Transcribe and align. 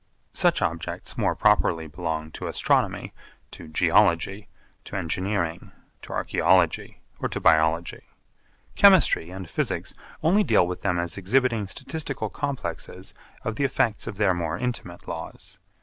Such 0.33 0.63
objects 0.63 1.15
more 1.15 1.35
properly 1.35 1.85
belong 1.85 2.31
to 2.31 2.47
Astronomy, 2.47 3.13
to 3.51 3.67
Geology, 3.67 4.47
to 4.85 4.95
Engineering, 4.95 5.73
to 6.01 6.11
Archaeology, 6.11 7.03
or 7.19 7.29
to 7.29 7.39
Biology. 7.39 8.05
Chemistry 8.75 9.29
and 9.29 9.47
Physics 9.47 9.93
only 10.23 10.43
deal 10.43 10.65
with 10.65 10.81
them 10.81 10.97
as 10.97 11.19
exhibiting 11.19 11.67
statistical 11.67 12.29
complexes 12.29 13.13
of 13.43 13.57
the 13.57 13.63
effects 13.63 14.07
of 14.07 14.17
their 14.17 14.33
more 14.33 14.57
intimate 14.57 15.07
laws. 15.07 15.59